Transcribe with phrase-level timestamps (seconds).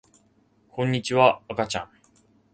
[0.71, 1.89] こんにちは、あかちゃん